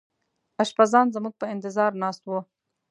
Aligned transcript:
اشپزان 0.63 1.05
زموږ 1.15 1.33
په 1.37 1.45
انتظار 1.53 1.91
ناست 2.01 2.21
وو. 2.25 2.39